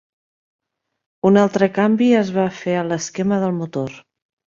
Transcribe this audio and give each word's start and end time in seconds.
Un 1.31 1.37
altre 1.43 1.69
canvi 1.77 2.09
es 2.23 2.35
va 2.41 2.49
fer 2.65 2.77
a 2.81 2.85
l"esquema 2.89 3.43
del 3.47 3.59
motor. 3.63 3.99